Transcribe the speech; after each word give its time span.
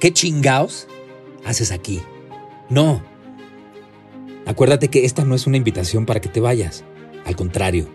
¿Qué 0.00 0.12
chingaos 0.12 0.88
haces 1.44 1.72
aquí? 1.72 2.02
No. 2.68 3.02
Acuérdate 4.44 4.88
que 4.88 5.06
esta 5.06 5.24
no 5.24 5.34
es 5.34 5.46
una 5.46 5.56
invitación 5.56 6.04
para 6.04 6.20
que 6.20 6.28
te 6.28 6.40
vayas. 6.40 6.84
Al 7.24 7.34
contrario. 7.34 7.88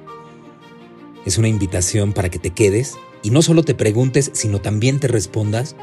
Es 1.26 1.38
una 1.38 1.48
invitación 1.48 2.14
para 2.14 2.30
que 2.30 2.40
te 2.40 2.50
quedes 2.50 2.98
y 3.22 3.30
no 3.30 3.44
solo 3.44 3.64
te 3.64 3.76
preguntes, 3.76 4.32
sino 4.34 4.60
también 4.62 5.00
te 5.00 5.08
respondas, 5.08 5.76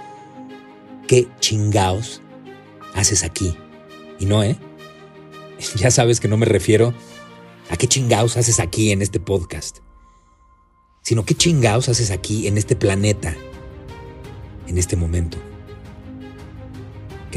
¿qué 1.07 1.29
chingaos 1.39 2.21
haces 2.95 3.23
aquí? 3.23 3.57
Y 4.19 4.27
no, 4.27 4.43
¿eh? 4.43 4.59
Ya 5.77 5.93
sabes 5.93 6.19
que 6.19 6.29
no 6.29 6.37
me 6.37 6.47
refiero 6.47 6.93
a 7.71 7.77
qué 7.77 7.87
chingaos 7.87 8.37
haces 8.37 8.59
aquí 8.59 8.91
en 8.91 9.03
este 9.03 9.21
podcast, 9.21 9.79
sino 11.03 11.25
qué 11.25 11.35
chingaos 11.35 11.89
haces 11.89 12.11
aquí 12.11 12.49
en 12.49 12.59
este 12.59 12.75
planeta, 12.75 13.37
en 14.67 14.79
este 14.79 14.97
momento. 14.97 15.39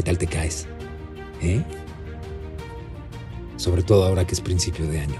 ¿Qué 0.02 0.06
tal 0.06 0.18
te 0.18 0.26
caes? 0.26 0.66
¿Eh? 1.44 1.62
Sobre 3.56 3.84
todo 3.84 4.04
ahora 4.04 4.26
que 4.26 4.34
es 4.34 4.42
principio 4.42 4.88
de 4.88 5.00
año. 5.00 5.20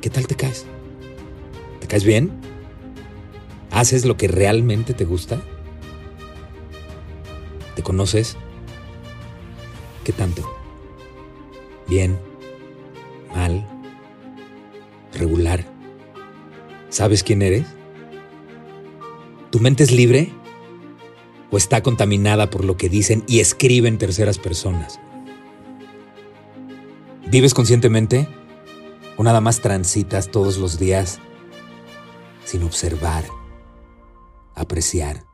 ¿Qué 0.00 0.08
tal 0.08 0.26
te 0.26 0.34
caes? 0.34 0.64
¿Te 1.78 1.86
caes 1.86 2.04
bien? 2.04 2.30
¿Haces 3.70 4.06
lo 4.06 4.16
que 4.16 4.28
realmente 4.28 4.94
te 4.94 5.04
gusta? 5.04 5.42
¿Te 7.76 7.82
conoces? 7.82 8.38
¿Qué 10.04 10.14
tanto? 10.14 10.50
¿Bien? 11.86 12.18
¿Mal? 13.34 13.68
¿Regular? 15.12 15.66
¿Sabes 16.88 17.22
quién 17.22 17.42
eres? 17.42 17.66
¿Tu 19.50 19.60
mente 19.60 19.82
es 19.82 19.92
libre? 19.92 20.32
O 21.50 21.56
está 21.56 21.82
contaminada 21.82 22.50
por 22.50 22.64
lo 22.64 22.76
que 22.76 22.88
dicen 22.88 23.24
y 23.26 23.40
escriben 23.40 23.98
terceras 23.98 24.38
personas. 24.38 25.00
¿Vives 27.30 27.54
conscientemente 27.54 28.28
o 29.16 29.22
nada 29.22 29.40
más 29.40 29.60
transitas 29.60 30.30
todos 30.30 30.58
los 30.58 30.78
días 30.78 31.18
sin 32.44 32.62
observar, 32.62 33.24
apreciar 34.54 35.24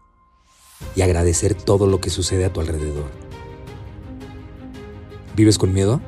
y 0.94 1.02
agradecer 1.02 1.54
todo 1.54 1.86
lo 1.86 2.00
que 2.00 2.10
sucede 2.10 2.44
a 2.44 2.52
tu 2.52 2.60
alrededor? 2.60 3.10
¿Vives 5.34 5.58
con 5.58 5.72
miedo? 5.72 6.00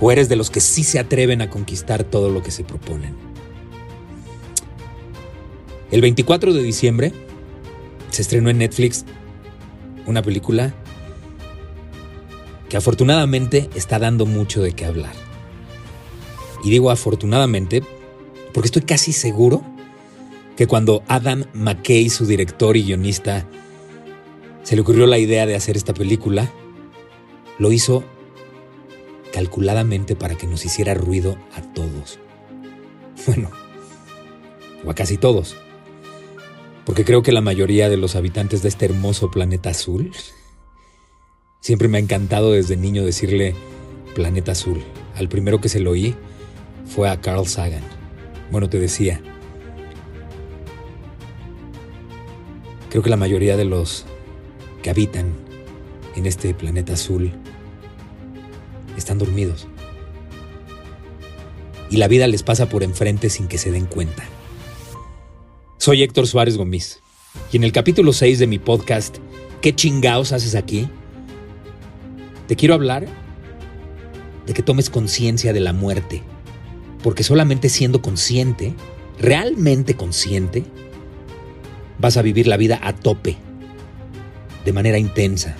¿O 0.00 0.12
eres 0.12 0.28
de 0.28 0.36
los 0.36 0.50
que 0.50 0.60
sí 0.60 0.84
se 0.84 0.98
atreven 0.98 1.40
a 1.40 1.48
conquistar 1.48 2.04
todo 2.04 2.30
lo 2.30 2.42
que 2.42 2.50
se 2.50 2.64
proponen? 2.64 3.16
El 5.90 6.00
24 6.00 6.52
de 6.52 6.62
diciembre 6.62 7.25
se 8.10 8.22
estrenó 8.22 8.50
en 8.50 8.58
Netflix 8.58 9.04
una 10.06 10.22
película 10.22 10.74
que 12.68 12.76
afortunadamente 12.76 13.68
está 13.74 13.98
dando 13.98 14.26
mucho 14.26 14.62
de 14.62 14.72
qué 14.72 14.84
hablar. 14.84 15.14
Y 16.64 16.70
digo 16.70 16.90
afortunadamente 16.90 17.82
porque 18.52 18.66
estoy 18.66 18.82
casi 18.82 19.12
seguro 19.12 19.62
que 20.56 20.66
cuando 20.66 21.02
Adam 21.06 21.44
McKay, 21.52 22.08
su 22.08 22.26
director 22.26 22.76
y 22.76 22.84
guionista, 22.84 23.46
se 24.62 24.74
le 24.74 24.82
ocurrió 24.82 25.06
la 25.06 25.18
idea 25.18 25.46
de 25.46 25.54
hacer 25.54 25.76
esta 25.76 25.92
película, 25.92 26.50
lo 27.58 27.70
hizo 27.70 28.02
calculadamente 29.32 30.16
para 30.16 30.34
que 30.34 30.46
nos 30.46 30.64
hiciera 30.64 30.94
ruido 30.94 31.36
a 31.54 31.62
todos. 31.62 32.18
Bueno, 33.26 33.50
o 34.84 34.90
a 34.90 34.94
casi 34.94 35.16
todos 35.16 35.56
porque 36.86 37.04
creo 37.04 37.22
que 37.24 37.32
la 37.32 37.40
mayoría 37.40 37.88
de 37.90 37.96
los 37.96 38.14
habitantes 38.14 38.62
de 38.62 38.68
este 38.68 38.84
hermoso 38.84 39.28
planeta 39.28 39.70
azul, 39.70 40.12
siempre 41.60 41.88
me 41.88 41.98
ha 41.98 42.00
encantado 42.00 42.52
desde 42.52 42.76
niño 42.76 43.04
decirle 43.04 43.56
planeta 44.14 44.52
azul. 44.52 44.84
Al 45.16 45.28
primero 45.28 45.60
que 45.60 45.68
se 45.68 45.80
lo 45.80 45.90
oí 45.90 46.14
fue 46.86 47.10
a 47.10 47.20
Carl 47.20 47.44
Sagan. 47.48 47.82
Bueno, 48.52 48.70
te 48.70 48.78
decía, 48.78 49.20
creo 52.88 53.02
que 53.02 53.10
la 53.10 53.16
mayoría 53.16 53.56
de 53.56 53.64
los 53.64 54.06
que 54.80 54.90
habitan 54.90 55.34
en 56.14 56.24
este 56.24 56.54
planeta 56.54 56.92
azul 56.92 57.32
están 58.96 59.18
dormidos. 59.18 59.66
Y 61.90 61.96
la 61.96 62.06
vida 62.06 62.28
les 62.28 62.44
pasa 62.44 62.68
por 62.68 62.84
enfrente 62.84 63.28
sin 63.28 63.48
que 63.48 63.58
se 63.58 63.72
den 63.72 63.86
cuenta. 63.86 64.22
Soy 65.86 66.02
Héctor 66.02 66.26
Suárez 66.26 66.56
Gómez 66.56 67.00
y 67.52 67.58
en 67.58 67.62
el 67.62 67.70
capítulo 67.70 68.12
6 68.12 68.40
de 68.40 68.48
mi 68.48 68.58
podcast, 68.58 69.18
¿Qué 69.62 69.72
chingaos 69.72 70.32
haces 70.32 70.56
aquí? 70.56 70.88
Te 72.48 72.56
quiero 72.56 72.74
hablar 72.74 73.06
de 74.48 74.52
que 74.52 74.64
tomes 74.64 74.90
conciencia 74.90 75.52
de 75.52 75.60
la 75.60 75.72
muerte, 75.72 76.24
porque 77.04 77.22
solamente 77.22 77.68
siendo 77.68 78.02
consciente, 78.02 78.74
realmente 79.20 79.94
consciente, 79.94 80.64
vas 82.00 82.16
a 82.16 82.22
vivir 82.22 82.48
la 82.48 82.56
vida 82.56 82.80
a 82.82 82.92
tope, 82.92 83.36
de 84.64 84.72
manera 84.72 84.98
intensa. 84.98 85.54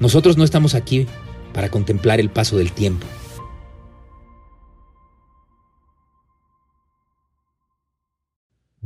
Nosotros 0.00 0.38
no 0.38 0.44
estamos 0.44 0.74
aquí 0.74 1.06
para 1.52 1.68
contemplar 1.68 2.20
el 2.20 2.30
paso 2.30 2.56
del 2.56 2.72
tiempo. 2.72 3.06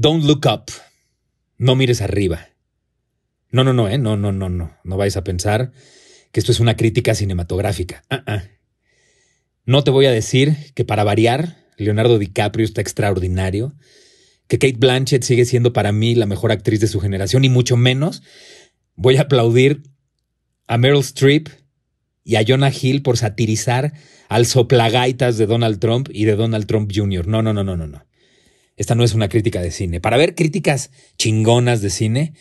Don't 0.00 0.22
look 0.22 0.47
up. 0.47 0.70
No 1.56 1.75
mires 1.75 2.00
arriba. 2.03 2.50
No, 3.50 3.64
no, 3.64 3.72
no, 3.72 3.88
¿eh? 3.88 3.98
No, 3.98 4.16
no, 4.16 4.31
no, 4.31 4.48
no. 4.48 4.76
No 4.84 4.97
vais 4.97 5.16
a 5.16 5.25
pensar 5.25 5.72
que 6.31 6.38
esto 6.38 6.53
es 6.53 6.60
una 6.60 6.76
crítica 6.76 7.16
cinematográfica. 7.16 8.04
Ah. 8.08 8.44
No 9.64 9.82
te 9.82 9.91
voy 9.91 10.06
a 10.06 10.12
decir 10.12 10.54
que 10.76 10.84
para 10.84 11.03
variar, 11.03 11.56
Leonardo 11.78 12.20
DiCaprio 12.20 12.64
está 12.64 12.81
extraordinario, 12.81 13.75
que 14.47 14.60
Kate 14.60 14.76
Blanchett 14.78 15.25
sigue 15.25 15.44
siendo 15.44 15.72
para 15.72 15.91
mí 15.91 16.14
la 16.14 16.26
mejor 16.26 16.53
actriz 16.53 16.78
de 16.78 16.87
su 16.87 17.00
generación 17.00 17.44
y 17.44 17.48
mucho 17.48 17.76
menos 17.76 18.22
voy 18.94 19.16
a 19.16 19.22
aplaudir 19.22 19.82
a 20.69 20.78
Meryl 20.78 21.00
Streep 21.00 21.48
y 22.22 22.37
a 22.37 22.44
Jonah 22.47 22.70
Hill 22.70 23.03
por 23.03 23.16
satirizar 23.16 23.94
al 24.28 24.47
soplagaitas 24.47 25.38
de 25.38 25.47
Donald 25.47 25.81
Trump 25.81 26.08
y 26.12 26.25
de 26.25 26.37
Donald 26.37 26.66
Trump 26.66 26.92
Jr. 26.94 27.26
No, 27.26 27.42
no, 27.42 27.53
no, 27.53 27.64
no, 27.64 27.76
no, 27.76 27.88
no. 27.88 28.07
Esta 28.78 28.94
no 28.94 29.02
es 29.02 29.12
una 29.12 29.28
crítica 29.28 29.60
de 29.60 29.72
cine. 29.72 30.00
Para 30.00 30.16
ver 30.16 30.36
críticas 30.36 30.92
chingonas 31.18 31.82
de 31.82 31.90
cine, 31.90 32.32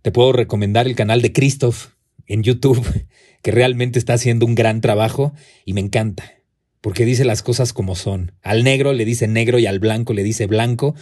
te 0.00 0.12
puedo 0.12 0.32
recomendar 0.32 0.86
el 0.86 0.94
canal 0.94 1.20
de 1.22 1.32
Christoph 1.32 1.88
en 2.28 2.44
YouTube, 2.44 2.86
que 3.42 3.50
realmente 3.50 3.98
está 3.98 4.14
haciendo 4.14 4.46
un 4.46 4.54
gran 4.54 4.80
trabajo 4.80 5.34
y 5.64 5.72
me 5.72 5.80
encanta, 5.80 6.34
porque 6.80 7.04
dice 7.04 7.24
las 7.24 7.42
cosas 7.42 7.72
como 7.72 7.96
son. 7.96 8.32
Al 8.42 8.62
negro 8.62 8.92
le 8.92 9.04
dice 9.04 9.26
negro 9.26 9.58
y 9.58 9.66
al 9.66 9.80
blanco 9.80 10.14
le 10.14 10.22
dice 10.22 10.46
blanco, 10.46 10.94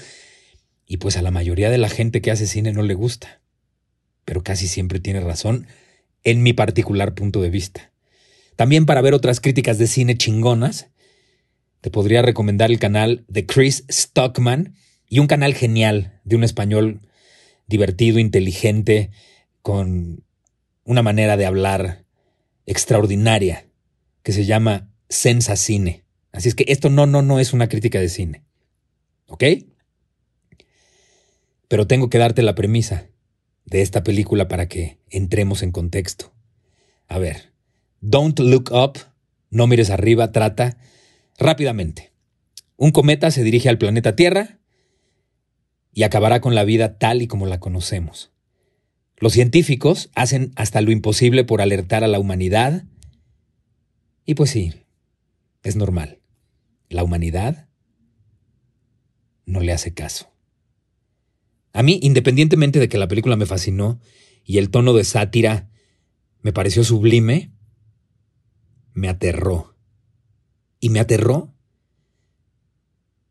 y 0.86 0.96
pues 0.96 1.18
a 1.18 1.22
la 1.22 1.30
mayoría 1.30 1.68
de 1.68 1.78
la 1.78 1.90
gente 1.90 2.22
que 2.22 2.30
hace 2.30 2.46
cine 2.46 2.72
no 2.72 2.82
le 2.82 2.94
gusta. 2.94 3.42
Pero 4.24 4.42
casi 4.42 4.66
siempre 4.66 4.98
tiene 4.98 5.20
razón 5.20 5.66
en 6.22 6.42
mi 6.42 6.54
particular 6.54 7.14
punto 7.14 7.42
de 7.42 7.50
vista. 7.50 7.92
También 8.56 8.86
para 8.86 9.02
ver 9.02 9.12
otras 9.12 9.40
críticas 9.40 9.76
de 9.76 9.86
cine 9.86 10.16
chingonas, 10.16 10.88
te 11.84 11.90
podría 11.90 12.22
recomendar 12.22 12.70
el 12.70 12.78
canal 12.78 13.26
de 13.28 13.44
Chris 13.44 13.84
Stockman 13.90 14.74
y 15.06 15.18
un 15.18 15.26
canal 15.26 15.52
genial 15.52 16.18
de 16.24 16.34
un 16.34 16.42
español 16.42 17.02
divertido, 17.66 18.18
inteligente, 18.18 19.10
con 19.60 20.24
una 20.84 21.02
manera 21.02 21.36
de 21.36 21.44
hablar 21.44 22.06
extraordinaria 22.64 23.66
que 24.22 24.32
se 24.32 24.46
llama 24.46 24.94
Sensa 25.10 25.56
Cine. 25.56 26.04
Así 26.32 26.48
es 26.48 26.54
que 26.54 26.64
esto 26.68 26.88
no, 26.88 27.04
no, 27.04 27.20
no 27.20 27.38
es 27.38 27.52
una 27.52 27.68
crítica 27.68 28.00
de 28.00 28.08
cine. 28.08 28.44
¿Ok? 29.26 29.44
Pero 31.68 31.86
tengo 31.86 32.08
que 32.08 32.16
darte 32.16 32.40
la 32.40 32.54
premisa 32.54 33.08
de 33.66 33.82
esta 33.82 34.02
película 34.02 34.48
para 34.48 34.68
que 34.68 35.00
entremos 35.10 35.62
en 35.62 35.70
contexto. 35.70 36.32
A 37.08 37.18
ver, 37.18 37.52
Don't 38.00 38.40
Look 38.40 38.70
Up, 38.72 39.00
no 39.50 39.66
mires 39.66 39.90
arriba, 39.90 40.32
trata 40.32 40.78
Rápidamente. 41.38 42.12
Un 42.76 42.90
cometa 42.90 43.30
se 43.30 43.42
dirige 43.42 43.68
al 43.68 43.78
planeta 43.78 44.16
Tierra 44.16 44.58
y 45.92 46.02
acabará 46.02 46.40
con 46.40 46.54
la 46.54 46.64
vida 46.64 46.98
tal 46.98 47.22
y 47.22 47.26
como 47.26 47.46
la 47.46 47.60
conocemos. 47.60 48.32
Los 49.16 49.32
científicos 49.32 50.10
hacen 50.14 50.52
hasta 50.56 50.80
lo 50.80 50.90
imposible 50.90 51.44
por 51.44 51.60
alertar 51.60 52.04
a 52.04 52.08
la 52.08 52.18
humanidad. 52.18 52.84
Y 54.26 54.34
pues 54.34 54.50
sí, 54.50 54.74
es 55.62 55.76
normal. 55.76 56.20
La 56.88 57.04
humanidad 57.04 57.68
no 59.46 59.60
le 59.60 59.72
hace 59.72 59.94
caso. 59.94 60.32
A 61.72 61.82
mí, 61.82 61.98
independientemente 62.02 62.78
de 62.78 62.88
que 62.88 62.98
la 62.98 63.08
película 63.08 63.36
me 63.36 63.46
fascinó 63.46 64.00
y 64.44 64.58
el 64.58 64.70
tono 64.70 64.92
de 64.92 65.04
sátira 65.04 65.70
me 66.40 66.52
pareció 66.52 66.84
sublime, 66.84 67.52
me 68.92 69.08
aterró. 69.08 69.73
Y 70.84 70.90
me 70.90 71.00
aterró 71.00 71.50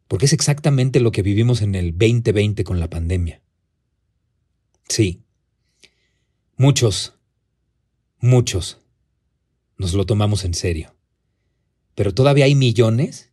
porque 0.07 0.25
es 0.25 0.33
exactamente 0.33 0.99
lo 0.99 1.11
que 1.11 1.21
vivimos 1.21 1.61
en 1.61 1.75
el 1.75 1.91
2020 1.91 2.63
con 2.63 2.79
la 2.79 2.89
pandemia. 2.89 3.43
Sí, 4.89 5.21
muchos, 6.57 7.13
muchos 8.17 8.79
nos 9.77 9.93
lo 9.93 10.03
tomamos 10.07 10.45
en 10.45 10.55
serio. 10.55 10.95
Pero 11.93 12.15
todavía 12.15 12.45
hay 12.45 12.55
millones 12.55 13.29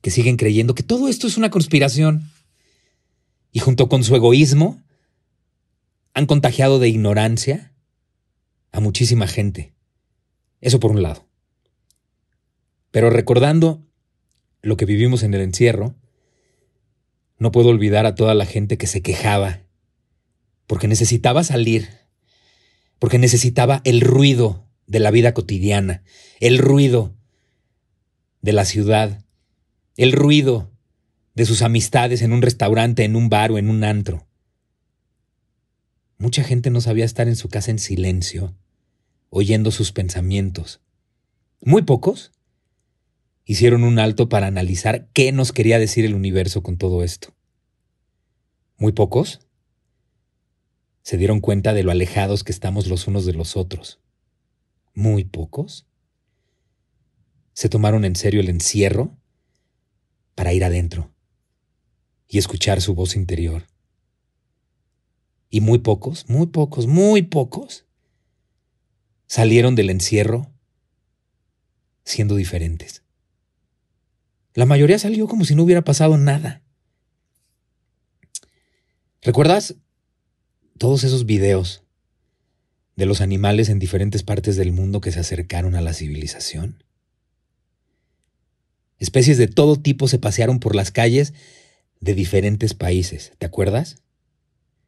que 0.00 0.12
siguen 0.12 0.36
creyendo 0.36 0.76
que 0.76 0.84
todo 0.84 1.08
esto 1.08 1.26
es 1.26 1.36
una 1.36 1.50
conspiración. 1.50 2.30
Y 3.50 3.58
junto 3.58 3.88
con 3.88 4.04
su 4.04 4.14
egoísmo, 4.14 4.80
han 6.14 6.26
contagiado 6.26 6.78
de 6.78 6.88
ignorancia 6.88 7.72
a 8.70 8.78
muchísima 8.78 9.26
gente. 9.26 9.74
Eso 10.60 10.78
por 10.78 10.92
un 10.92 11.02
lado. 11.02 11.26
Pero 12.96 13.10
recordando 13.10 13.86
lo 14.62 14.78
que 14.78 14.86
vivimos 14.86 15.22
en 15.22 15.34
el 15.34 15.42
encierro, 15.42 15.94
no 17.38 17.52
puedo 17.52 17.68
olvidar 17.68 18.06
a 18.06 18.14
toda 18.14 18.32
la 18.32 18.46
gente 18.46 18.78
que 18.78 18.86
se 18.86 19.02
quejaba, 19.02 19.60
porque 20.66 20.88
necesitaba 20.88 21.44
salir, 21.44 21.90
porque 22.98 23.18
necesitaba 23.18 23.82
el 23.84 24.00
ruido 24.00 24.66
de 24.86 25.00
la 25.00 25.10
vida 25.10 25.34
cotidiana, 25.34 26.04
el 26.40 26.56
ruido 26.56 27.14
de 28.40 28.54
la 28.54 28.64
ciudad, 28.64 29.26
el 29.98 30.12
ruido 30.12 30.72
de 31.34 31.44
sus 31.44 31.60
amistades 31.60 32.22
en 32.22 32.32
un 32.32 32.40
restaurante, 32.40 33.04
en 33.04 33.14
un 33.14 33.28
bar 33.28 33.52
o 33.52 33.58
en 33.58 33.68
un 33.68 33.84
antro. 33.84 34.26
Mucha 36.16 36.42
gente 36.44 36.70
no 36.70 36.80
sabía 36.80 37.04
estar 37.04 37.28
en 37.28 37.36
su 37.36 37.50
casa 37.50 37.70
en 37.70 37.78
silencio, 37.78 38.56
oyendo 39.28 39.70
sus 39.70 39.92
pensamientos. 39.92 40.80
Muy 41.60 41.82
pocos 41.82 42.32
hicieron 43.46 43.84
un 43.84 43.98
alto 43.98 44.28
para 44.28 44.48
analizar 44.48 45.08
qué 45.12 45.32
nos 45.32 45.52
quería 45.52 45.78
decir 45.78 46.04
el 46.04 46.14
universo 46.14 46.62
con 46.62 46.76
todo 46.76 47.02
esto. 47.02 47.32
Muy 48.76 48.92
pocos 48.92 49.40
se 51.02 51.16
dieron 51.16 51.40
cuenta 51.40 51.72
de 51.72 51.84
lo 51.84 51.92
alejados 51.92 52.42
que 52.42 52.50
estamos 52.50 52.88
los 52.88 53.06
unos 53.06 53.24
de 53.24 53.32
los 53.32 53.56
otros. 53.56 54.00
Muy 54.92 55.24
pocos 55.24 55.86
se 57.52 57.68
tomaron 57.68 58.04
en 58.04 58.16
serio 58.16 58.40
el 58.40 58.48
encierro 58.48 59.16
para 60.34 60.52
ir 60.52 60.64
adentro 60.64 61.14
y 62.28 62.38
escuchar 62.38 62.82
su 62.82 62.94
voz 62.94 63.14
interior. 63.14 63.68
Y 65.48 65.60
muy 65.60 65.78
pocos, 65.78 66.28
muy 66.28 66.48
pocos, 66.48 66.88
muy 66.88 67.22
pocos 67.22 67.86
salieron 69.28 69.76
del 69.76 69.90
encierro 69.90 70.52
siendo 72.04 72.34
diferentes. 72.34 73.05
La 74.56 74.64
mayoría 74.64 74.98
salió 74.98 75.28
como 75.28 75.44
si 75.44 75.54
no 75.54 75.64
hubiera 75.64 75.82
pasado 75.82 76.16
nada. 76.16 76.62
¿Recuerdas 79.20 79.74
todos 80.78 81.04
esos 81.04 81.26
videos 81.26 81.84
de 82.96 83.04
los 83.04 83.20
animales 83.20 83.68
en 83.68 83.78
diferentes 83.78 84.22
partes 84.22 84.56
del 84.56 84.72
mundo 84.72 85.02
que 85.02 85.12
se 85.12 85.20
acercaron 85.20 85.74
a 85.74 85.82
la 85.82 85.92
civilización? 85.92 86.82
Especies 88.98 89.36
de 89.36 89.46
todo 89.46 89.76
tipo 89.76 90.08
se 90.08 90.18
pasearon 90.18 90.58
por 90.58 90.74
las 90.74 90.90
calles 90.90 91.34
de 92.00 92.14
diferentes 92.14 92.72
países, 92.72 93.32
¿te 93.36 93.44
acuerdas? 93.44 93.98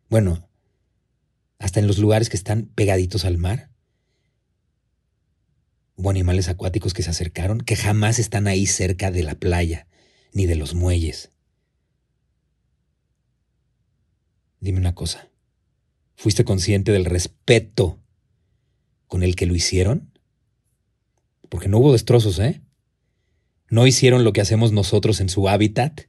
Bueno, 0.08 0.48
hasta 1.58 1.78
en 1.78 1.88
los 1.88 1.98
lugares 1.98 2.30
que 2.30 2.38
están 2.38 2.70
pegaditos 2.74 3.26
al 3.26 3.36
mar. 3.36 3.67
Hubo 5.98 6.10
animales 6.10 6.48
acuáticos 6.48 6.94
que 6.94 7.02
se 7.02 7.10
acercaron, 7.10 7.60
que 7.60 7.74
jamás 7.74 8.20
están 8.20 8.46
ahí 8.46 8.66
cerca 8.66 9.10
de 9.10 9.24
la 9.24 9.34
playa, 9.34 9.88
ni 10.32 10.46
de 10.46 10.54
los 10.54 10.74
muelles. 10.76 11.32
Dime 14.60 14.78
una 14.78 14.94
cosa, 14.94 15.28
¿fuiste 16.14 16.44
consciente 16.44 16.92
del 16.92 17.04
respeto 17.04 18.00
con 19.08 19.24
el 19.24 19.34
que 19.34 19.46
lo 19.46 19.56
hicieron? 19.56 20.16
Porque 21.48 21.66
no 21.66 21.78
hubo 21.78 21.92
destrozos, 21.92 22.38
¿eh? 22.38 22.62
No 23.68 23.84
hicieron 23.88 24.22
lo 24.22 24.32
que 24.32 24.40
hacemos 24.40 24.70
nosotros 24.70 25.20
en 25.20 25.28
su 25.28 25.48
hábitat, 25.48 26.02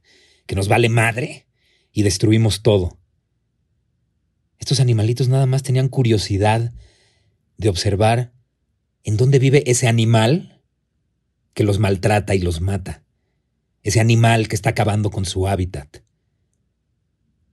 que 0.46 0.54
nos 0.54 0.68
vale 0.68 0.88
madre, 0.88 1.48
y 1.90 2.04
destruimos 2.04 2.62
todo. 2.62 3.00
Estos 4.60 4.78
animalitos 4.78 5.26
nada 5.26 5.46
más 5.46 5.64
tenían 5.64 5.88
curiosidad 5.88 6.72
de 7.56 7.68
observar 7.68 8.32
en 9.04 9.16
dónde 9.16 9.38
vive 9.38 9.62
ese 9.70 9.88
animal 9.88 10.62
que 11.54 11.64
los 11.64 11.78
maltrata 11.78 12.34
y 12.34 12.40
los 12.40 12.60
mata, 12.60 13.04
ese 13.82 14.00
animal 14.00 14.48
que 14.48 14.56
está 14.56 14.70
acabando 14.70 15.10
con 15.10 15.24
su 15.24 15.48
hábitat. 15.48 15.98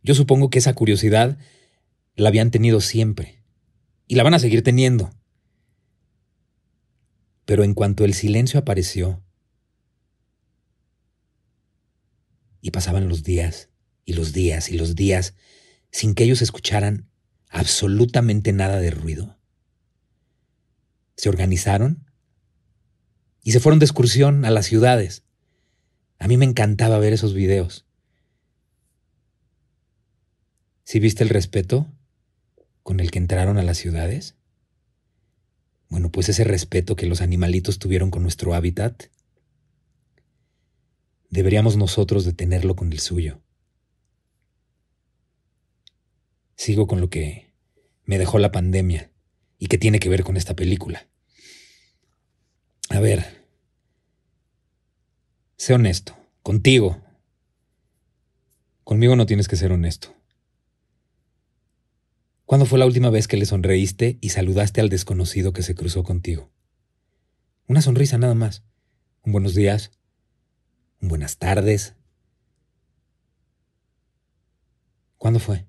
Yo 0.03 0.15
supongo 0.15 0.49
que 0.49 0.59
esa 0.59 0.73
curiosidad 0.73 1.37
la 2.15 2.29
habían 2.29 2.51
tenido 2.51 2.81
siempre 2.81 3.43
y 4.07 4.15
la 4.15 4.23
van 4.23 4.33
a 4.33 4.39
seguir 4.39 4.63
teniendo. 4.63 5.11
Pero 7.45 7.63
en 7.63 7.73
cuanto 7.73 8.05
el 8.05 8.13
silencio 8.13 8.59
apareció 8.59 9.23
y 12.61 12.71
pasaban 12.71 13.07
los 13.07 13.23
días 13.23 13.69
y 14.05 14.13
los 14.13 14.33
días 14.33 14.69
y 14.69 14.77
los 14.77 14.95
días 14.95 15.33
sin 15.91 16.15
que 16.15 16.23
ellos 16.23 16.41
escucharan 16.41 17.09
absolutamente 17.49 18.51
nada 18.51 18.79
de 18.79 18.91
ruido, 18.91 19.36
se 21.17 21.29
organizaron 21.29 22.05
y 23.43 23.51
se 23.51 23.59
fueron 23.59 23.79
de 23.79 23.85
excursión 23.85 24.45
a 24.45 24.51
las 24.51 24.67
ciudades. 24.67 25.23
A 26.19 26.27
mí 26.27 26.37
me 26.37 26.45
encantaba 26.45 26.99
ver 26.99 27.13
esos 27.13 27.33
videos. 27.33 27.85
¿Sí 30.83 30.99
viste 30.99 31.23
el 31.23 31.29
respeto 31.29 31.91
con 32.83 32.99
el 32.99 33.11
que 33.11 33.19
entraron 33.19 33.57
a 33.57 33.63
las 33.63 33.77
ciudades? 33.77 34.35
Bueno, 35.89 36.11
pues 36.11 36.29
ese 36.29 36.43
respeto 36.43 36.95
que 36.95 37.07
los 37.07 37.21
animalitos 37.21 37.79
tuvieron 37.79 38.11
con 38.11 38.21
nuestro 38.21 38.53
hábitat, 38.53 39.05
deberíamos 41.29 41.77
nosotros 41.77 42.25
de 42.25 42.33
tenerlo 42.33 42.75
con 42.75 42.91
el 42.91 42.99
suyo. 42.99 43.41
Sigo 46.55 46.87
con 46.87 47.01
lo 47.01 47.09
que 47.09 47.53
me 48.05 48.17
dejó 48.17 48.39
la 48.39 48.51
pandemia 48.51 49.11
y 49.57 49.67
qué 49.67 49.77
tiene 49.77 49.99
que 49.99 50.09
ver 50.09 50.23
con 50.23 50.37
esta 50.37 50.55
película. 50.55 51.07
A 52.89 52.99
ver, 52.99 53.45
sé 55.57 55.73
honesto, 55.73 56.17
contigo. 56.43 57.01
Conmigo 58.83 59.15
no 59.15 59.25
tienes 59.25 59.47
que 59.47 59.57
ser 59.57 59.71
honesto. 59.71 60.15
¿Cuándo 62.45 62.65
fue 62.65 62.79
la 62.79 62.85
última 62.85 63.09
vez 63.09 63.27
que 63.27 63.35
le 63.35 63.45
sonreíste 63.45 64.17
y 64.21 64.29
saludaste 64.29 64.79
al 64.79 64.87
desconocido 64.87 65.51
que 65.51 65.63
se 65.63 65.75
cruzó 65.75 66.03
contigo? 66.03 66.49
Una 67.67 67.81
sonrisa 67.81 68.17
nada 68.17 68.35
más. 68.35 68.63
Un 69.23 69.33
buenos 69.33 69.53
días. 69.53 69.91
Un 71.01 71.09
buenas 71.09 71.37
tardes. 71.37 71.95
¿Cuándo 75.17 75.39
fue? 75.39 75.65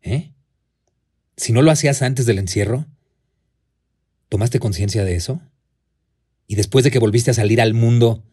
¿Eh? 0.00 0.32
Si 1.36 1.52
no 1.52 1.60
lo 1.60 1.70
hacías 1.70 2.00
antes 2.00 2.24
del 2.24 2.38
encierro, 2.38 2.86
¿Tomaste 4.28 4.58
conciencia 4.58 5.04
de 5.04 5.14
eso? 5.14 5.40
Y 6.46 6.56
después 6.56 6.84
de 6.84 6.90
que 6.90 6.98
volviste 6.98 7.30
a 7.30 7.34
salir 7.34 7.60
al 7.60 7.74
mundo, 7.74 8.24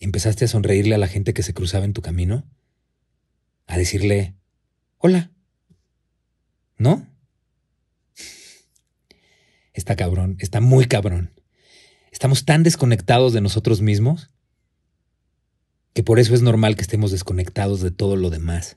¿empezaste 0.00 0.44
a 0.44 0.48
sonreírle 0.48 0.94
a 0.94 0.98
la 0.98 1.08
gente 1.08 1.34
que 1.34 1.42
se 1.42 1.54
cruzaba 1.54 1.84
en 1.84 1.92
tu 1.92 2.02
camino? 2.02 2.44
A 3.66 3.78
decirle, 3.78 4.34
hola. 4.98 5.30
¿No? 6.76 7.06
Está 9.72 9.96
cabrón, 9.96 10.36
está 10.40 10.60
muy 10.60 10.86
cabrón. 10.86 11.32
Estamos 12.12 12.44
tan 12.44 12.62
desconectados 12.62 13.32
de 13.32 13.40
nosotros 13.40 13.80
mismos 13.80 14.30
que 15.94 16.02
por 16.02 16.18
eso 16.18 16.34
es 16.34 16.42
normal 16.42 16.76
que 16.76 16.82
estemos 16.82 17.10
desconectados 17.12 17.80
de 17.80 17.90
todo 17.90 18.16
lo 18.16 18.30
demás. 18.30 18.76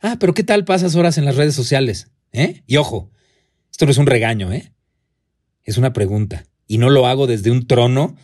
Ah, 0.00 0.16
pero 0.20 0.34
¿qué 0.34 0.44
tal 0.44 0.64
pasas 0.64 0.94
horas 0.94 1.16
en 1.18 1.24
las 1.24 1.36
redes 1.36 1.54
sociales? 1.54 2.10
¿Eh? 2.32 2.62
Y 2.66 2.76
ojo, 2.76 3.10
esto 3.74 3.86
no 3.86 3.90
es 3.90 3.98
un 3.98 4.06
regaño, 4.06 4.52
¿eh? 4.52 4.72
Es 5.64 5.78
una 5.78 5.92
pregunta. 5.92 6.46
Y 6.68 6.78
no 6.78 6.90
lo 6.90 7.08
hago 7.08 7.26
desde 7.26 7.50
un 7.50 7.66
trono 7.66 8.14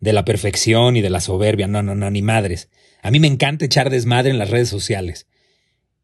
de 0.00 0.12
la 0.12 0.26
perfección 0.26 0.98
y 0.98 1.00
de 1.00 1.08
la 1.08 1.22
soberbia. 1.22 1.66
No, 1.66 1.82
no, 1.82 1.94
no, 1.94 2.10
ni 2.10 2.20
madres. 2.20 2.68
A 3.00 3.10
mí 3.10 3.18
me 3.18 3.26
encanta 3.26 3.64
echar 3.64 3.88
desmadre 3.88 4.28
en 4.28 4.36
las 4.36 4.50
redes 4.50 4.68
sociales. 4.68 5.26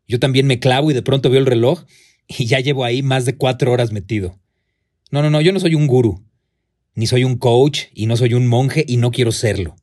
Yo 0.07 0.19
también 0.19 0.47
me 0.47 0.59
clavo 0.59 0.91
y 0.91 0.95
de 0.95 1.03
pronto 1.03 1.29
veo 1.29 1.39
el 1.39 1.45
reloj 1.45 1.85
y 2.29 2.47
ya 2.47 2.61
llevo 2.61 2.83
ahí 2.83 3.03
más 3.03 3.27
de 3.27 3.37
cuatro 3.37 3.73
horas 3.73 3.93
metido. 3.93 4.41
No, 5.11 5.21
no, 5.21 5.29
no, 5.29 5.43
yo 5.43 5.53
no 5.53 5.61
soy 5.61 5.75
un 5.75 5.87
gurú, 5.87 6.25
ni 6.95 7.07
soy 7.07 7.25
un 7.25 7.37
coach 7.37 7.89
y 7.93 8.07
no 8.07 8.17
soy 8.17 8.33
un 8.33 8.47
monje 8.47 8.87
y 8.89 8.97
no 8.97 9.11
quiero 9.11 9.33
serlo. 9.33 9.77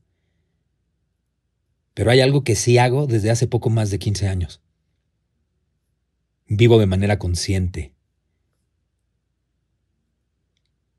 Pero 1.93 2.09
hay 2.09 2.21
algo 2.21 2.43
que 2.43 2.55
sí 2.55 2.79
hago 2.79 3.05
desde 3.05 3.29
hace 3.29 3.45
poco 3.45 3.69
más 3.69 3.91
de 3.91 3.99
15 3.99 4.27
años. 4.27 4.63
Vivo 6.47 6.79
de 6.79 6.87
manera 6.87 7.19
consciente. 7.19 7.94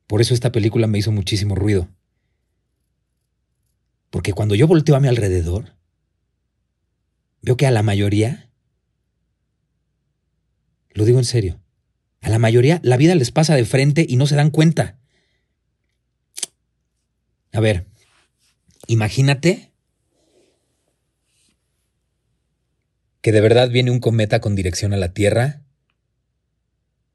Por 0.07 0.21
eso 0.21 0.35
esta 0.35 0.53
película 0.53 0.87
me 0.87 0.99
hizo 0.99 1.13
muchísimo 1.13 1.55
ruido. 1.55 1.89
Porque 4.11 4.33
cuando 4.33 4.55
yo 4.55 4.67
volteo 4.67 4.97
a 4.97 5.01
mi 5.01 5.09
alrededor, 5.09 5.75
veo 7.43 7.57
que 7.57 7.67
a 7.67 7.71
la 7.71 7.83
mayoría, 7.83 8.51
lo 10.91 11.05
digo 11.05 11.19
en 11.19 11.25
serio, 11.25 11.61
a 12.23 12.31
la 12.31 12.39
mayoría 12.39 12.81
la 12.83 12.97
vida 12.97 13.15
les 13.15 13.31
pasa 13.31 13.55
de 13.55 13.65
frente 13.65 14.07
y 14.09 14.17
no 14.17 14.27
se 14.27 14.37
dan 14.37 14.51
cuenta. 14.51 14.99
A 17.53 17.61
ver, 17.61 17.87
imagínate 18.87 19.73
que 23.21 23.33
de 23.33 23.41
verdad 23.41 23.71
viene 23.71 23.91
un 23.91 24.01
cometa 24.01 24.41
con 24.41 24.55
dirección 24.55 24.93
a 24.93 24.97
la 24.97 25.13
Tierra 25.13 25.63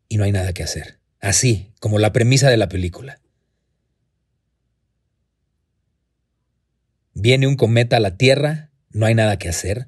y 0.10 0.17
no 0.17 0.24
hay 0.24 0.31
nada 0.31 0.51
que 0.53 0.63
hacer. 0.63 1.00
Así, 1.21 1.71
como 1.79 1.99
la 1.99 2.11
premisa 2.11 2.49
de 2.49 2.57
la 2.57 2.67
película. 2.67 3.21
Viene 7.13 7.45
un 7.45 7.55
cometa 7.55 7.97
a 7.97 7.99
la 7.99 8.17
Tierra, 8.17 8.71
no 8.89 9.05
hay 9.05 9.13
nada 9.13 9.37
que 9.37 9.47
hacer, 9.47 9.87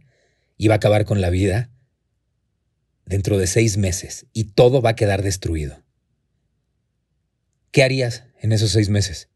y 0.57 0.67
va 0.67 0.75
a 0.75 0.77
acabar 0.77 1.05
con 1.05 1.21
la 1.21 1.31
vida 1.31 1.71
dentro 3.05 3.39
de 3.39 3.47
seis 3.47 3.77
meses, 3.77 4.27
y 4.31 4.45
todo 4.45 4.81
va 4.81 4.91
a 4.91 4.95
quedar 4.95 5.23
destruido. 5.23 5.83
¿Qué 7.71 7.83
harías 7.83 8.25
en 8.39 8.51
esos 8.51 8.69
seis 8.69 8.89
meses? 8.89 9.29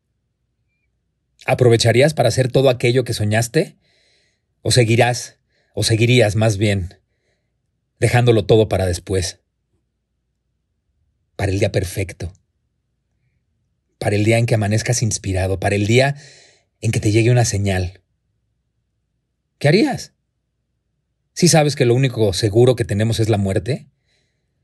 ¿Aprovecharías 1.47 2.13
para 2.13 2.29
hacer 2.29 2.51
todo 2.51 2.69
aquello 2.69 3.03
que 3.03 3.13
soñaste? 3.13 3.75
¿O 4.61 4.69
seguirás, 4.69 5.39
o 5.73 5.83
seguirías 5.83 6.35
más 6.35 6.57
bien, 6.57 6.99
dejándolo 7.99 8.45
todo 8.45 8.69
para 8.69 8.85
después? 8.85 9.39
Para 11.37 11.53
el 11.53 11.59
día 11.59 11.71
perfecto. 11.71 12.33
Para 13.99 14.17
el 14.17 14.25
día 14.25 14.37
en 14.37 14.45
que 14.45 14.55
amanezcas 14.55 15.01
inspirado, 15.01 15.59
para 15.59 15.75
el 15.75 15.87
día 15.87 16.17
en 16.81 16.91
que 16.91 16.99
te 16.99 17.11
llegue 17.11 17.31
una 17.31 17.45
señal. 17.45 18.01
¿Qué 19.59 19.69
harías? 19.69 20.13
¿Sí 21.33 21.47
sabes 21.47 21.75
que 21.75 21.85
lo 21.85 21.93
único 21.95 22.33
seguro 22.33 22.75
que 22.75 22.85
tenemos 22.85 23.19
es 23.19 23.29
la 23.29 23.37
muerte? 23.37 23.87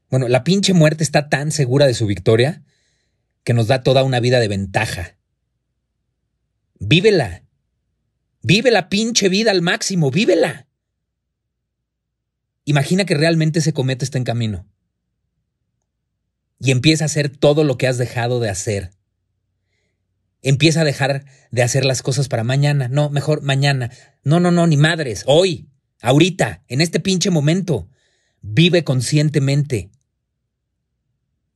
Bueno, 0.10 0.28
la 0.28 0.44
pinche 0.44 0.74
muerte 0.74 1.04
está 1.04 1.30
tan 1.30 1.52
segura 1.52 1.86
de 1.86 1.94
su 1.94 2.08
victoria 2.08 2.64
que 3.44 3.54
nos 3.54 3.68
da 3.68 3.84
toda 3.84 4.04
una 4.04 4.20
vida 4.20 4.40
de 4.40 4.48
ventaja. 4.48 5.18
Vívela. 6.80 7.44
Vive 8.42 8.72
la 8.72 8.90
pinche 8.90 9.30
vida 9.30 9.52
al 9.52 9.62
máximo, 9.62 10.10
vívela. 10.10 10.68
Imagina 12.66 13.06
que 13.06 13.16
realmente 13.16 13.60
ese 13.60 13.74
cometa 13.74 14.04
está 14.04 14.18
en 14.18 14.24
camino. 14.24 14.68
Y 16.60 16.72
empieza 16.72 17.06
a 17.06 17.08
hacer 17.08 17.30
todo 17.30 17.64
lo 17.64 17.78
que 17.78 17.88
has 17.88 17.98
dejado 17.98 18.40
de 18.40 18.50
hacer. 18.50 18.92
Empieza 20.42 20.82
a 20.82 20.86
dejar 20.86 21.26
de 21.52 21.64
hacer 21.64 21.86
las 21.86 22.02
cosas 22.02 22.28
para 22.28 22.44
mañana. 22.44 22.88
No, 22.88 23.10
mejor 23.10 23.42
mañana. 23.42 23.92
No, 24.24 24.40
no, 24.40 24.52
no, 24.52 24.68
ni 24.68 24.78
madres. 24.78 25.24
Hoy. 25.26 25.70
Ahorita. 26.02 26.64
En 26.68 26.82
este 26.82 27.00
pinche 27.00 27.30
momento. 27.30 27.90
Vive 28.42 28.84
conscientemente. 28.84 29.90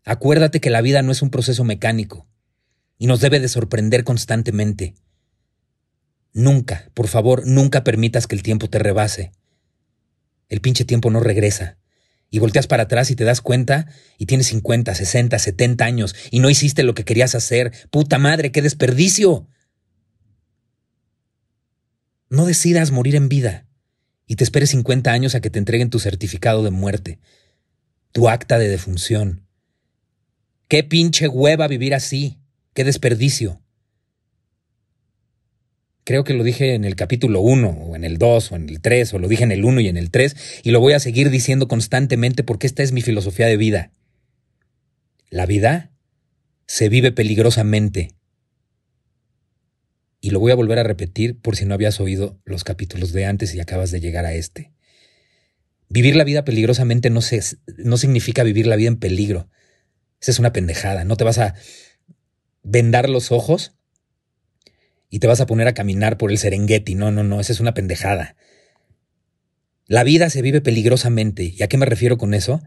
Acuérdate 0.06 0.62
que 0.62 0.70
la 0.70 0.82
vida 0.82 1.02
no 1.02 1.12
es 1.12 1.22
un 1.22 1.30
proceso 1.30 1.66
mecánico 1.66 2.28
y 2.98 3.08
nos 3.08 3.20
debe 3.20 3.40
de 3.42 3.50
sorprender 3.50 4.06
constantemente. 4.06 4.96
Nunca, 6.32 6.90
por 6.94 7.08
favor, 7.08 7.46
nunca 7.46 7.84
permitas 7.84 8.26
que 8.26 8.36
el 8.36 8.44
tiempo 8.44 8.70
te 8.70 8.80
rebase. 8.80 9.32
El 10.48 10.62
pinche 10.62 10.86
tiempo 10.86 11.10
no 11.10 11.20
regresa 11.20 11.78
y 12.30 12.40
volteas 12.40 12.68
para 12.68 12.84
atrás 12.84 13.10
y 13.12 13.16
te 13.16 13.24
das 13.24 13.42
cuenta 13.42 13.88
y 14.18 14.26
tienes 14.26 14.48
50, 14.48 14.94
60, 14.94 15.40
70 15.40 15.86
años 15.86 16.16
y 16.32 16.40
no 16.40 16.50
hiciste 16.50 16.84
lo 16.84 16.94
que 16.94 17.06
querías 17.06 17.36
hacer. 17.36 17.72
Puta 17.90 18.18
madre, 18.18 18.52
qué 18.52 18.62
desperdicio. 18.62 19.48
No 22.30 22.46
decidas 22.46 22.92
morir 22.92 23.16
en 23.16 23.30
vida 23.30 23.66
y 24.26 24.36
te 24.36 24.44
esperes 24.44 24.72
50 24.72 25.12
años 25.12 25.36
a 25.36 25.40
que 25.40 25.50
te 25.50 25.60
entreguen 25.60 25.90
tu 25.90 26.00
certificado 26.00 26.64
de 26.64 26.72
muerte, 26.72 27.20
tu 28.12 28.28
acta 28.28 28.60
de 28.60 28.68
defunción. 28.68 29.48
Qué 30.68 30.84
pinche 30.84 31.30
hueva 31.30 31.68
vivir 31.68 31.96
así, 31.96 32.40
qué 32.74 32.84
desperdicio. 32.84 33.62
Creo 36.08 36.24
que 36.24 36.34
lo 36.34 36.46
dije 36.46 36.74
en 36.74 36.86
el 36.86 36.96
capítulo 36.96 37.42
1, 37.42 37.68
o 37.68 37.96
en 37.98 38.06
el 38.06 38.18
2, 38.18 38.54
o 38.54 38.56
en 38.56 38.70
el 38.70 38.80
3, 38.80 39.14
o 39.14 39.20
lo 39.20 39.28
dije 39.28 39.44
en 39.44 39.52
el 39.52 39.66
1 39.66 39.82
y 39.82 39.90
en 39.90 39.98
el 39.98 40.10
3, 40.10 40.38
y 40.64 40.72
lo 40.72 40.80
voy 40.80 40.94
a 40.94 41.02
seguir 41.02 41.30
diciendo 41.30 41.68
constantemente 41.68 42.46
porque 42.46 42.66
esta 42.66 42.82
es 42.82 42.94
mi 42.94 43.02
filosofía 43.02 43.46
de 43.48 43.58
vida. 43.58 43.92
La 45.30 45.46
vida 45.46 45.92
se 46.66 46.88
vive 46.88 47.12
peligrosamente. 47.12 48.16
Y 50.22 50.30
lo 50.30 50.40
voy 50.40 50.54
a 50.54 50.56
volver 50.56 50.80
a 50.80 50.84
repetir 50.84 51.42
por 51.42 51.58
si 51.58 51.66
no 51.66 51.74
habías 51.74 52.00
oído 52.00 52.40
los 52.46 52.64
capítulos 52.64 53.12
de 53.12 53.26
antes 53.26 53.54
y 53.54 53.60
acabas 53.60 53.92
de 53.92 54.00
llegar 54.00 54.26
a 54.26 54.34
este. 54.34 54.72
Vivir 55.90 56.16
la 56.16 56.24
vida 56.24 56.46
peligrosamente 56.46 57.10
no, 57.10 57.20
no 57.80 57.98
significa 57.98 58.44
vivir 58.44 58.66
la 58.66 58.78
vida 58.78 58.88
en 58.88 58.98
peligro. 58.98 59.50
Esa 60.22 60.32
es 60.32 60.40
una 60.40 60.54
pendejada. 60.54 61.04
No 61.04 61.18
te 61.18 61.26
vas 61.26 61.38
a 61.38 61.56
vendar 62.64 63.10
los 63.10 63.34
ojos 63.34 63.77
y 65.10 65.20
te 65.20 65.28
vas 65.28 65.42
a 65.42 65.46
poner 65.46 65.68
a 65.68 65.74
caminar 65.74 66.18
por 66.18 66.32
el 66.32 66.38
Serengeti. 66.38 66.96
No, 66.96 67.12
no, 67.12 67.24
no, 67.24 67.40
esa 67.40 67.54
es 67.54 67.60
una 67.60 67.74
pendejada. 67.74 68.36
La 69.86 70.04
vida 70.04 70.30
se 70.30 70.42
vive 70.42 70.62
peligrosamente. 70.62 71.54
¿Y 71.56 71.64
a 71.64 71.68
qué 71.68 71.78
me 71.78 71.86
refiero 71.86 72.18
con 72.18 72.34
eso? 72.34 72.62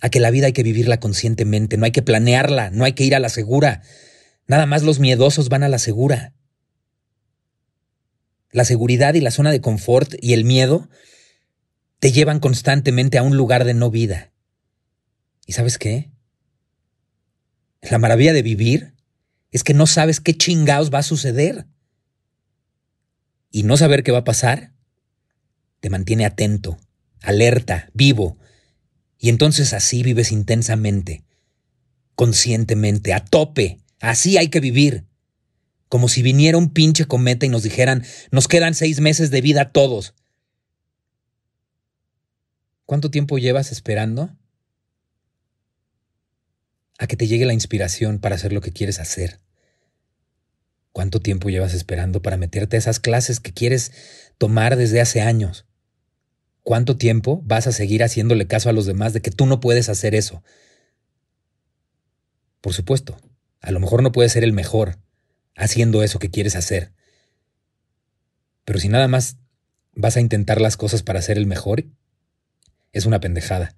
A 0.00 0.08
que 0.08 0.20
la 0.20 0.30
vida 0.30 0.46
hay 0.46 0.52
que 0.52 0.64
vivirla 0.64 0.98
conscientemente, 0.98 1.76
no 1.76 1.84
hay 1.84 1.92
que 1.92 2.02
planearla, 2.02 2.70
no 2.70 2.84
hay 2.84 2.92
que 2.92 3.04
ir 3.04 3.14
a 3.14 3.20
la 3.20 3.28
segura. 3.28 3.82
Nada 4.46 4.66
más 4.66 4.82
los 4.82 4.98
miedosos 4.98 5.48
van 5.48 5.62
a 5.62 5.68
la 5.68 5.78
segura. 5.78 6.34
La 8.50 8.64
seguridad 8.64 9.14
y 9.14 9.20
la 9.20 9.30
zona 9.30 9.52
de 9.52 9.60
confort 9.60 10.14
y 10.20 10.32
el 10.32 10.44
miedo 10.44 10.88
te 12.00 12.10
llevan 12.10 12.40
constantemente 12.40 13.18
a 13.18 13.22
un 13.22 13.36
lugar 13.36 13.64
de 13.64 13.74
no 13.74 13.90
vida. 13.90 14.32
¿Y 15.46 15.52
sabes 15.52 15.78
qué? 15.78 16.10
La 17.82 17.98
maravilla 17.98 18.32
de 18.32 18.42
vivir 18.42 18.95
es 19.50 19.64
que 19.64 19.74
no 19.74 19.86
sabes 19.86 20.20
qué 20.20 20.34
chingados 20.34 20.92
va 20.92 20.98
a 20.98 21.04
suceder. 21.04 21.66
Y 23.50 23.62
no 23.62 23.76
saber 23.76 24.02
qué 24.02 24.12
va 24.12 24.18
a 24.18 24.24
pasar 24.24 24.72
te 25.80 25.90
mantiene 25.90 26.24
atento, 26.24 26.78
alerta, 27.22 27.90
vivo. 27.94 28.38
Y 29.18 29.28
entonces 29.28 29.72
así 29.72 30.02
vives 30.02 30.32
intensamente, 30.32 31.24
conscientemente, 32.14 33.12
a 33.12 33.24
tope. 33.24 33.78
Así 34.00 34.36
hay 34.36 34.48
que 34.48 34.60
vivir. 34.60 35.04
Como 35.88 36.08
si 36.08 36.22
viniera 36.22 36.58
un 36.58 36.70
pinche 36.70 37.06
cometa 37.06 37.46
y 37.46 37.48
nos 37.48 37.62
dijeran, 37.62 38.04
nos 38.30 38.48
quedan 38.48 38.74
seis 38.74 39.00
meses 39.00 39.30
de 39.30 39.40
vida 39.40 39.70
todos. 39.70 40.14
¿Cuánto 42.84 43.10
tiempo 43.10 43.38
llevas 43.38 43.72
esperando? 43.72 44.36
A 46.98 47.06
que 47.06 47.16
te 47.16 47.26
llegue 47.26 47.44
la 47.44 47.52
inspiración 47.52 48.18
para 48.18 48.36
hacer 48.36 48.52
lo 48.52 48.60
que 48.60 48.72
quieres 48.72 49.00
hacer. 49.00 49.40
¿Cuánto 50.92 51.20
tiempo 51.20 51.50
llevas 51.50 51.74
esperando 51.74 52.22
para 52.22 52.38
meterte 52.38 52.76
a 52.76 52.78
esas 52.78 53.00
clases 53.00 53.38
que 53.38 53.52
quieres 53.52 53.92
tomar 54.38 54.76
desde 54.76 55.00
hace 55.00 55.20
años? 55.20 55.66
¿Cuánto 56.62 56.96
tiempo 56.96 57.42
vas 57.44 57.66
a 57.66 57.72
seguir 57.72 58.02
haciéndole 58.02 58.46
caso 58.46 58.70
a 58.70 58.72
los 58.72 58.86
demás 58.86 59.12
de 59.12 59.20
que 59.20 59.30
tú 59.30 59.46
no 59.46 59.60
puedes 59.60 59.88
hacer 59.88 60.14
eso? 60.14 60.42
Por 62.62 62.72
supuesto, 62.72 63.18
a 63.60 63.70
lo 63.72 63.78
mejor 63.78 64.02
no 64.02 64.10
puedes 64.10 64.32
ser 64.32 64.42
el 64.42 64.52
mejor 64.52 64.98
haciendo 65.54 66.02
eso 66.02 66.18
que 66.18 66.30
quieres 66.30 66.56
hacer. 66.56 66.92
Pero 68.64 68.78
si 68.78 68.88
nada 68.88 69.06
más 69.06 69.36
vas 69.92 70.16
a 70.16 70.20
intentar 70.20 70.60
las 70.60 70.76
cosas 70.76 71.02
para 71.02 71.22
ser 71.22 71.36
el 71.36 71.46
mejor, 71.46 71.84
es 72.92 73.06
una 73.06 73.20
pendejada 73.20 73.76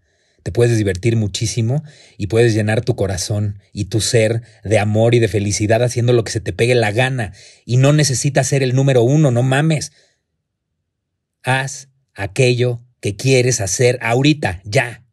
te 0.49 0.53
puedes 0.53 0.79
divertir 0.79 1.15
muchísimo 1.15 1.85
y 2.17 2.29
puedes 2.29 2.55
llenar 2.55 2.81
tu 2.81 2.97
corazón 2.97 3.59
y 3.75 3.85
tu 3.91 4.01
ser 4.01 4.41
de 4.65 4.79
amor 4.79 5.15
y 5.15 5.19
de 5.19 5.29
felicidad 5.29 5.83
haciendo 5.83 6.15
lo 6.15 6.25
que 6.25 6.33
se 6.33 6.41
te 6.41 6.55
pegue 6.55 6.75
la 6.75 6.91
gana 6.91 7.35
y 7.67 7.77
no 7.77 7.93
necesitas 7.93 8.47
ser 8.47 8.63
el 8.63 8.75
número 8.75 9.03
uno, 9.03 9.31
no 9.31 9.43
mames. 9.43 9.93
Haz 11.43 11.91
aquello 12.15 12.81
que 13.01 13.15
quieres 13.15 13.61
hacer 13.61 13.99
ahorita, 14.01 14.63
ya. 14.65 15.05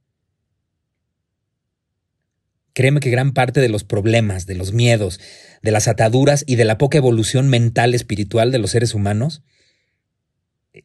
Créeme 2.72 3.02
que 3.02 3.10
gran 3.10 3.34
parte 3.34 3.60
de 3.60 3.68
los 3.68 3.84
problemas, 3.84 4.46
de 4.46 4.56
los 4.56 4.72
miedos, 4.72 5.20
de 5.62 5.72
las 5.72 5.90
ataduras 5.90 6.46
y 6.48 6.56
de 6.56 6.64
la 6.64 6.78
poca 6.78 6.98
evolución 6.98 7.50
mental 7.50 7.94
espiritual 7.94 8.54
de 8.54 8.60
los 8.60 8.72
seres 8.72 8.94
humanos 8.94 9.44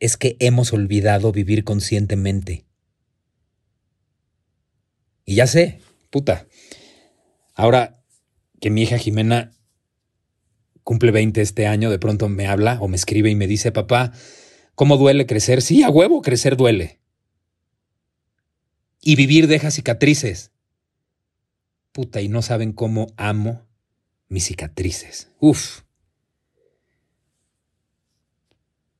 es 0.00 0.16
que 0.16 0.36
hemos 0.40 0.72
olvidado 0.72 1.30
vivir 1.30 1.62
conscientemente. 1.62 2.64
Y 5.24 5.36
ya 5.36 5.46
sé, 5.46 5.80
puta. 6.10 6.46
Ahora 7.54 8.02
que 8.60 8.70
mi 8.70 8.82
hija 8.82 8.98
Jimena 8.98 9.52
cumple 10.82 11.10
20 11.10 11.40
este 11.40 11.66
año, 11.66 11.90
de 11.90 11.98
pronto 11.98 12.28
me 12.28 12.46
habla 12.46 12.78
o 12.80 12.88
me 12.88 12.96
escribe 12.96 13.30
y 13.30 13.34
me 13.34 13.46
dice, 13.46 13.72
papá, 13.72 14.12
¿cómo 14.74 14.96
duele 14.96 15.26
crecer? 15.26 15.62
Sí, 15.62 15.82
a 15.82 15.90
huevo, 15.90 16.22
crecer 16.22 16.56
duele. 16.56 17.00
Y 19.00 19.16
vivir 19.16 19.46
deja 19.46 19.70
cicatrices. 19.70 20.52
Puta, 21.92 22.20
y 22.20 22.28
no 22.28 22.42
saben 22.42 22.72
cómo 22.72 23.12
amo 23.16 23.66
mis 24.28 24.44
cicatrices. 24.44 25.30
Uf. 25.40 25.82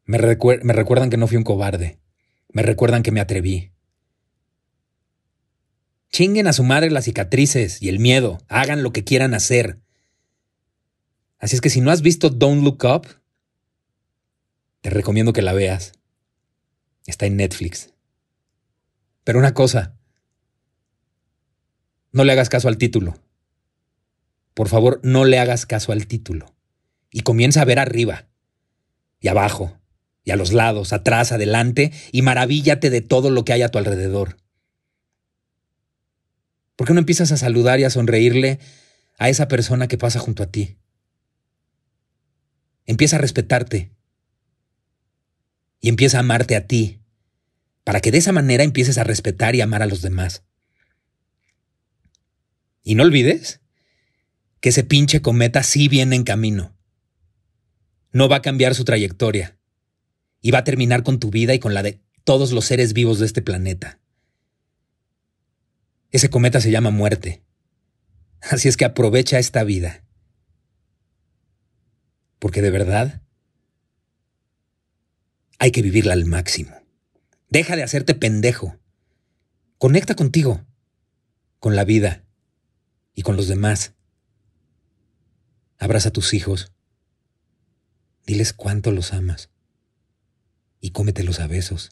Me, 0.04 0.18
me 0.18 0.72
recuerdan 0.72 1.10
que 1.10 1.16
no 1.16 1.26
fui 1.26 1.36
un 1.36 1.44
cobarde. 1.44 2.00
Me 2.52 2.62
recuerdan 2.62 3.02
que 3.02 3.12
me 3.12 3.20
atreví. 3.20 3.72
Chinguen 6.10 6.46
a 6.46 6.52
su 6.52 6.64
madre 6.64 6.90
las 6.90 7.04
cicatrices 7.04 7.80
y 7.82 7.88
el 7.88 7.98
miedo. 7.98 8.38
Hagan 8.48 8.82
lo 8.82 8.92
que 8.92 9.04
quieran 9.04 9.34
hacer. 9.34 9.80
Así 11.38 11.54
es 11.56 11.60
que 11.60 11.70
si 11.70 11.80
no 11.80 11.90
has 11.90 12.02
visto 12.02 12.30
Don't 12.30 12.62
Look 12.62 12.84
Up, 12.84 13.06
te 14.80 14.90
recomiendo 14.90 15.32
que 15.32 15.42
la 15.42 15.52
veas. 15.52 15.92
Está 17.06 17.26
en 17.26 17.36
Netflix. 17.36 17.92
Pero 19.24 19.38
una 19.38 19.54
cosa, 19.54 19.96
no 22.12 22.24
le 22.24 22.32
hagas 22.32 22.48
caso 22.48 22.68
al 22.68 22.76
título. 22.76 23.16
Por 24.54 24.68
favor, 24.68 25.00
no 25.02 25.24
le 25.24 25.38
hagas 25.38 25.64
caso 25.64 25.92
al 25.92 26.06
título. 26.06 26.54
Y 27.10 27.20
comienza 27.20 27.62
a 27.62 27.64
ver 27.64 27.78
arriba, 27.78 28.28
y 29.20 29.28
abajo, 29.28 29.78
y 30.24 30.32
a 30.32 30.36
los 30.36 30.52
lados, 30.52 30.92
atrás, 30.92 31.32
adelante, 31.32 31.92
y 32.12 32.22
maravíllate 32.22 32.90
de 32.90 33.00
todo 33.00 33.30
lo 33.30 33.44
que 33.44 33.52
hay 33.52 33.62
a 33.62 33.70
tu 33.70 33.78
alrededor. 33.78 34.36
¿Por 36.80 36.86
qué 36.86 36.94
no 36.94 37.00
empiezas 37.00 37.30
a 37.30 37.36
saludar 37.36 37.78
y 37.78 37.84
a 37.84 37.90
sonreírle 37.90 38.58
a 39.18 39.28
esa 39.28 39.48
persona 39.48 39.86
que 39.86 39.98
pasa 39.98 40.18
junto 40.18 40.42
a 40.42 40.46
ti? 40.46 40.78
Empieza 42.86 43.16
a 43.16 43.18
respetarte 43.18 43.92
y 45.78 45.90
empieza 45.90 46.16
a 46.16 46.20
amarte 46.20 46.56
a 46.56 46.66
ti, 46.66 47.02
para 47.84 48.00
que 48.00 48.10
de 48.10 48.16
esa 48.16 48.32
manera 48.32 48.64
empieces 48.64 48.96
a 48.96 49.04
respetar 49.04 49.54
y 49.54 49.60
amar 49.60 49.82
a 49.82 49.86
los 49.86 50.00
demás. 50.00 50.42
Y 52.82 52.94
no 52.94 53.02
olvides 53.02 53.60
que 54.60 54.70
ese 54.70 54.82
pinche 54.82 55.20
cometa 55.20 55.62
sí 55.62 55.86
viene 55.88 56.16
en 56.16 56.24
camino. 56.24 56.74
No 58.10 58.26
va 58.26 58.36
a 58.36 58.42
cambiar 58.42 58.74
su 58.74 58.86
trayectoria 58.86 59.58
y 60.40 60.50
va 60.50 60.60
a 60.60 60.64
terminar 60.64 61.02
con 61.02 61.20
tu 61.20 61.28
vida 61.28 61.52
y 61.52 61.58
con 61.58 61.74
la 61.74 61.82
de 61.82 62.00
todos 62.24 62.52
los 62.52 62.64
seres 62.64 62.94
vivos 62.94 63.18
de 63.18 63.26
este 63.26 63.42
planeta. 63.42 64.00
Ese 66.10 66.30
cometa 66.30 66.60
se 66.60 66.70
llama 66.70 66.90
muerte. 66.90 67.42
Así 68.40 68.68
es 68.68 68.76
que 68.76 68.84
aprovecha 68.84 69.38
esta 69.38 69.64
vida. 69.64 70.04
Porque 72.38 72.62
de 72.62 72.70
verdad 72.70 73.22
hay 75.58 75.72
que 75.72 75.82
vivirla 75.82 76.14
al 76.14 76.24
máximo. 76.24 76.74
Deja 77.48 77.76
de 77.76 77.82
hacerte 77.82 78.14
pendejo. 78.14 78.78
Conecta 79.78 80.14
contigo, 80.14 80.64
con 81.58 81.76
la 81.76 81.84
vida 81.84 82.24
y 83.14 83.22
con 83.22 83.36
los 83.36 83.46
demás. 83.46 83.94
Abraza 85.78 86.08
a 86.08 86.12
tus 86.12 86.34
hijos. 86.34 86.72
Diles 88.26 88.52
cuánto 88.52 88.90
los 88.90 89.12
amas. 89.12 89.50
Y 90.80 90.90
cómetelos 90.90 91.40
a 91.40 91.46
besos. 91.46 91.90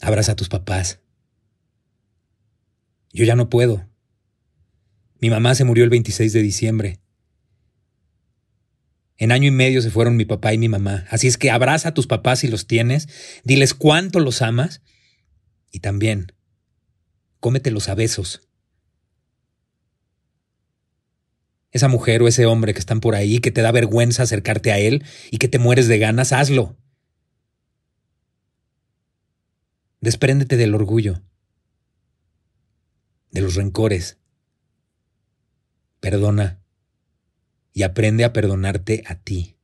Abraza 0.00 0.32
a 0.32 0.36
tus 0.36 0.48
papás. 0.48 1.00
Yo 3.12 3.24
ya 3.24 3.36
no 3.36 3.48
puedo. 3.48 3.86
Mi 5.20 5.30
mamá 5.30 5.54
se 5.54 5.64
murió 5.64 5.84
el 5.84 5.90
26 5.90 6.32
de 6.32 6.42
diciembre. 6.42 7.00
En 9.16 9.32
año 9.32 9.48
y 9.48 9.50
medio 9.50 9.82
se 9.82 9.90
fueron 9.90 10.16
mi 10.16 10.24
papá 10.24 10.54
y 10.54 10.58
mi 10.58 10.68
mamá. 10.68 11.06
Así 11.10 11.26
es 11.26 11.36
que 11.36 11.50
abraza 11.50 11.88
a 11.88 11.94
tus 11.94 12.06
papás 12.06 12.40
si 12.40 12.48
los 12.48 12.66
tienes, 12.66 13.08
diles 13.42 13.74
cuánto 13.74 14.20
los 14.20 14.42
amas 14.42 14.80
y 15.72 15.80
también 15.80 16.32
cómetelos 17.40 17.88
a 17.88 17.94
besos. 17.94 18.42
Esa 21.72 21.88
mujer 21.88 22.22
o 22.22 22.28
ese 22.28 22.46
hombre 22.46 22.72
que 22.72 22.80
están 22.80 23.00
por 23.00 23.14
ahí, 23.14 23.40
que 23.40 23.50
te 23.50 23.60
da 23.60 23.72
vergüenza 23.72 24.22
acercarte 24.22 24.72
a 24.72 24.78
él 24.78 25.04
y 25.30 25.38
que 25.38 25.48
te 25.48 25.58
mueres 25.58 25.88
de 25.88 25.98
ganas, 25.98 26.32
hazlo. 26.32 26.76
Despréndete 30.00 30.56
del 30.56 30.74
orgullo 30.74 31.22
de 33.30 33.40
los 33.40 33.54
rencores. 33.54 34.18
Perdona 36.00 36.60
y 37.72 37.82
aprende 37.82 38.24
a 38.24 38.32
perdonarte 38.32 39.04
a 39.06 39.16
ti. 39.16 39.56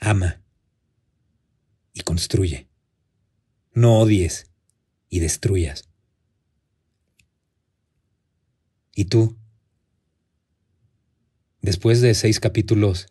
Ama 0.00 0.42
y 1.92 2.00
construye. 2.00 2.68
No 3.72 3.98
odies 3.98 4.50
y 5.08 5.20
destruyas. 5.20 5.88
¿Y 8.94 9.06
tú? 9.06 9.36
Después 11.60 12.00
de 12.00 12.14
seis 12.14 12.40
capítulos, 12.40 13.08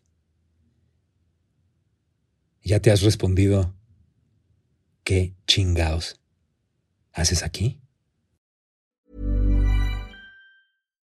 ¿ya 2.63 2.79
te 2.79 2.89
has 2.89 3.01
respondido 3.01 3.75
qué 5.03 5.35
chingaos 5.45 6.19
haces 7.11 7.43
aquí? 7.43 7.84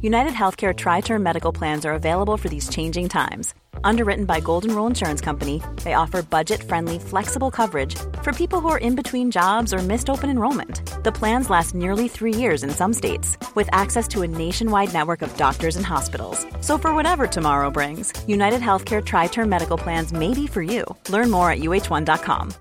United 0.00 0.32
Healthcare 0.32 0.76
Tri 0.76 1.00
Term 1.00 1.24
Medical 1.24 1.52
Plans 1.52 1.84
are 1.84 1.94
available 1.94 2.36
for 2.36 2.48
these 2.48 2.68
changing 2.68 3.08
times. 3.08 3.52
Underwritten 3.82 4.26
by 4.26 4.38
Golden 4.38 4.72
Rule 4.72 4.86
Insurance 4.86 5.20
Company, 5.20 5.60
they 5.82 5.94
offer 5.94 6.22
budget 6.22 6.62
friendly, 6.62 7.00
flexible 7.00 7.50
coverage 7.50 7.96
for 8.22 8.32
people 8.32 8.60
who 8.60 8.68
are 8.68 8.78
in 8.78 8.94
between 8.94 9.32
jobs 9.32 9.74
or 9.74 9.78
missed 9.78 10.08
open 10.08 10.30
enrollment. 10.30 11.02
The 11.02 11.10
plans 11.10 11.50
last 11.50 11.74
nearly 11.74 12.06
three 12.06 12.32
years 12.32 12.62
in 12.62 12.70
some 12.70 12.92
states, 12.92 13.36
with 13.56 13.68
access 13.72 14.06
to 14.08 14.22
a 14.22 14.28
nationwide 14.28 14.92
network 14.92 15.22
of 15.22 15.36
doctors 15.36 15.74
and 15.74 15.84
hospitals. 15.84 16.46
So, 16.60 16.78
for 16.78 16.94
whatever 16.94 17.26
tomorrow 17.26 17.68
brings, 17.70 18.12
United 18.28 18.60
Healthcare 18.60 19.04
Tri 19.04 19.26
Term 19.26 19.48
Medical 19.48 19.76
Plans 19.76 20.12
may 20.12 20.32
be 20.32 20.46
for 20.46 20.62
you. 20.62 20.84
Learn 21.08 21.28
more 21.30 21.50
at 21.50 21.58
uh1.com. 21.58 22.54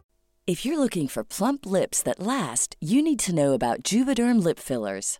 If 0.47 0.65
you're 0.65 0.79
looking 0.79 1.09
for 1.09 1.25
plump 1.25 1.65
lips 1.65 2.01
that 2.03 2.21
last, 2.21 2.77
you 2.79 3.01
need 3.01 3.19
to 3.19 3.35
know 3.35 3.51
about 3.51 3.83
Juvederm 3.83 4.41
lip 4.41 4.59
fillers. 4.59 5.19